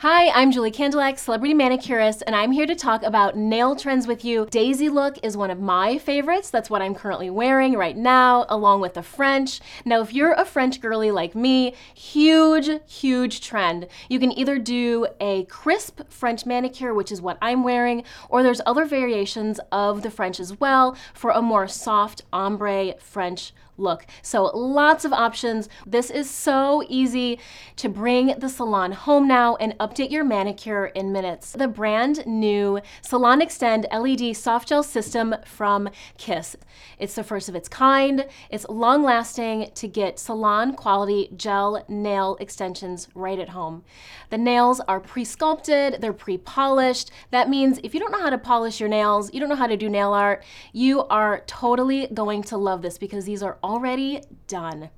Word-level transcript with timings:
Hi, 0.00 0.28
I'm 0.30 0.50
Julie 0.50 0.72
Kandalec, 0.72 1.18
celebrity 1.18 1.54
manicurist, 1.54 2.22
and 2.26 2.34
I'm 2.34 2.52
here 2.52 2.66
to 2.66 2.74
talk 2.74 3.02
about 3.04 3.36
nail 3.36 3.76
trends 3.76 4.06
with 4.06 4.24
you. 4.24 4.46
Daisy 4.50 4.88
look 4.88 5.18
is 5.22 5.36
one 5.36 5.50
of 5.50 5.60
my 5.60 5.98
favorites. 5.98 6.50
That's 6.50 6.68
what 6.68 6.82
I'm 6.82 6.94
currently 6.94 7.30
wearing 7.30 7.74
right 7.74 7.96
now, 7.96 8.44
along 8.48 8.80
with 8.80 8.94
the 8.94 9.02
French. 9.02 9.60
Now, 9.84 10.00
if 10.00 10.12
you're 10.12 10.32
a 10.32 10.44
French 10.44 10.80
girly 10.80 11.10
like 11.10 11.34
me, 11.34 11.74
huge, 11.94 12.70
huge 12.86 13.40
trend. 13.40 13.86
You 14.08 14.18
can 14.18 14.32
either 14.32 14.58
do 14.58 15.06
a 15.20 15.44
crisp 15.44 16.00
French 16.08 16.44
manicure, 16.44 16.92
which 16.92 17.12
is 17.12 17.22
what 17.22 17.38
I'm 17.40 17.62
wearing, 17.62 18.02
or 18.28 18.42
there's 18.42 18.60
other 18.66 18.86
variations 18.86 19.60
of 19.70 20.02
the 20.02 20.10
French 20.10 20.40
as 20.40 20.58
well 20.58 20.96
for 21.14 21.30
a 21.30 21.40
more 21.40 21.68
soft 21.68 22.22
ombre 22.32 22.94
French 22.98 23.52
look. 23.76 24.06
So 24.22 24.44
lots 24.44 25.04
of 25.04 25.12
options. 25.12 25.68
This 25.86 26.10
is 26.10 26.30
so 26.30 26.84
easy 26.88 27.40
to 27.76 27.88
bring 27.88 28.38
the 28.38 28.48
salon 28.48 28.92
home 28.92 29.26
now 29.26 29.56
and 29.56 29.74
update 29.84 30.10
your 30.10 30.24
manicure 30.24 30.86
in 30.86 31.12
minutes. 31.12 31.52
The 31.52 31.68
brand 31.68 32.26
new 32.26 32.80
Salon 33.02 33.42
Extend 33.42 33.86
LED 33.92 34.34
soft 34.34 34.68
gel 34.68 34.82
system 34.82 35.34
from 35.44 35.90
Kiss. 36.16 36.56
It's 36.98 37.14
the 37.14 37.22
first 37.22 37.50
of 37.50 37.54
its 37.54 37.68
kind. 37.68 38.26
It's 38.48 38.66
long 38.70 39.02
lasting 39.02 39.72
to 39.74 39.86
get 39.86 40.18
salon 40.18 40.74
quality 40.74 41.28
gel 41.36 41.84
nail 41.86 42.38
extensions 42.40 43.08
right 43.14 43.38
at 43.38 43.50
home. 43.50 43.84
The 44.30 44.38
nails 44.38 44.80
are 44.88 45.00
pre-sculpted, 45.00 46.00
they're 46.00 46.14
pre-polished. 46.14 47.10
That 47.30 47.50
means 47.50 47.78
if 47.84 47.92
you 47.92 48.00
don't 48.00 48.10
know 48.10 48.22
how 48.22 48.30
to 48.30 48.38
polish 48.38 48.80
your 48.80 48.88
nails, 48.88 49.34
you 49.34 49.38
don't 49.38 49.50
know 49.50 49.54
how 49.54 49.66
to 49.66 49.76
do 49.76 49.90
nail 49.90 50.14
art, 50.14 50.42
you 50.72 51.04
are 51.08 51.42
totally 51.46 52.06
going 52.06 52.42
to 52.44 52.56
love 52.56 52.80
this 52.80 52.96
because 52.96 53.26
these 53.26 53.42
are 53.42 53.58
already 53.62 54.22
done. 54.46 54.88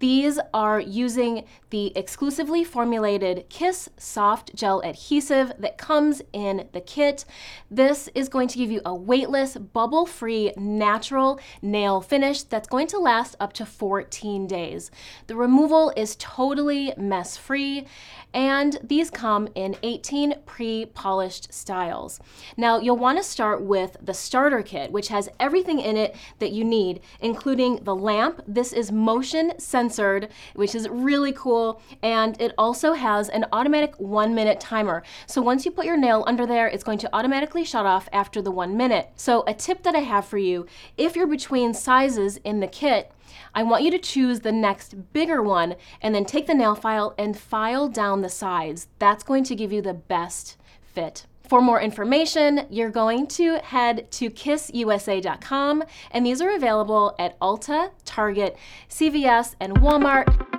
These 0.00 0.40
are 0.54 0.80
using 0.80 1.44
the 1.68 1.92
exclusively 1.94 2.64
formulated 2.64 3.44
Kiss 3.50 3.90
Soft 3.98 4.54
Gel 4.54 4.80
Adhesive 4.82 5.52
that 5.58 5.76
comes 5.76 6.22
in 6.32 6.68
the 6.72 6.80
kit. 6.80 7.26
This 7.70 8.08
is 8.14 8.30
going 8.30 8.48
to 8.48 8.58
give 8.58 8.70
you 8.70 8.80
a 8.86 8.94
weightless, 8.94 9.58
bubble-free, 9.58 10.54
natural 10.56 11.38
nail 11.60 12.00
finish 12.00 12.44
that's 12.44 12.66
going 12.66 12.86
to 12.88 12.98
last 12.98 13.36
up 13.38 13.52
to 13.52 13.66
14 13.66 14.46
days. 14.46 14.90
The 15.26 15.36
removal 15.36 15.92
is 15.94 16.16
totally 16.18 16.94
mess-free, 16.96 17.86
and 18.32 18.78
these 18.82 19.10
come 19.10 19.48
in 19.54 19.76
18 19.82 20.34
pre-polished 20.46 21.52
styles. 21.52 22.20
Now, 22.56 22.78
you'll 22.78 22.96
want 22.96 23.18
to 23.18 23.24
start 23.24 23.60
with 23.62 23.98
the 24.00 24.14
starter 24.14 24.62
kit, 24.62 24.90
which 24.92 25.08
has 25.08 25.28
everything 25.38 25.78
in 25.78 25.98
it 25.98 26.16
that 26.38 26.52
you 26.52 26.64
need, 26.64 27.00
including 27.20 27.84
the 27.84 27.94
lamp. 27.94 28.40
This 28.46 28.72
is 28.72 28.90
motion 28.90 29.52
censored, 29.60 30.28
which 30.54 30.74
is 30.74 30.88
really 30.88 31.32
cool. 31.32 31.80
And 32.02 32.40
it 32.40 32.52
also 32.58 32.94
has 32.94 33.28
an 33.28 33.46
automatic 33.52 33.94
one 33.98 34.34
minute 34.34 34.60
timer. 34.60 35.02
So 35.26 35.42
once 35.42 35.64
you 35.64 35.70
put 35.70 35.86
your 35.86 35.96
nail 35.96 36.24
under 36.26 36.46
there, 36.46 36.66
it's 36.66 36.84
going 36.84 36.98
to 36.98 37.14
automatically 37.14 37.64
shut 37.64 37.86
off 37.86 38.08
after 38.12 38.42
the 38.42 38.50
one 38.50 38.76
minute. 38.76 39.10
So 39.16 39.44
a 39.46 39.54
tip 39.54 39.82
that 39.82 39.94
I 39.94 40.00
have 40.00 40.24
for 40.24 40.38
you, 40.38 40.66
if 40.96 41.16
you're 41.16 41.26
between 41.26 41.74
sizes 41.74 42.38
in 42.38 42.60
the 42.60 42.66
kit, 42.66 43.12
I 43.54 43.62
want 43.62 43.84
you 43.84 43.90
to 43.90 43.98
choose 43.98 44.40
the 44.40 44.52
next 44.52 45.12
bigger 45.12 45.42
one 45.42 45.76
and 46.00 46.14
then 46.14 46.24
take 46.24 46.46
the 46.46 46.54
nail 46.54 46.74
file 46.74 47.14
and 47.18 47.38
file 47.38 47.88
down 47.88 48.22
the 48.22 48.28
sides. 48.28 48.88
That's 48.98 49.24
going 49.24 49.44
to 49.44 49.56
give 49.56 49.72
you 49.72 49.82
the 49.82 49.94
best 49.94 50.56
fit. 50.82 51.26
For 51.50 51.60
more 51.60 51.80
information, 51.80 52.64
you're 52.70 52.90
going 52.90 53.26
to 53.26 53.54
head 53.54 54.08
to 54.12 54.30
kissusa.com, 54.30 55.82
and 56.12 56.24
these 56.24 56.40
are 56.40 56.54
available 56.54 57.16
at 57.18 57.40
Ulta, 57.40 57.90
Target, 58.04 58.56
CVS, 58.88 59.56
and 59.58 59.74
Walmart. 59.78 60.49